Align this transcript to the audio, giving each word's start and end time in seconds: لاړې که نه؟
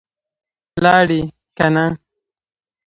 لاړې 0.83 1.21
که 1.57 1.65
نه؟ 1.75 1.85